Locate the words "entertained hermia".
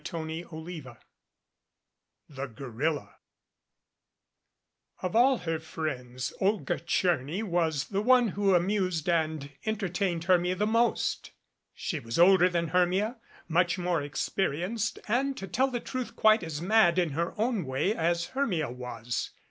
9.63-10.55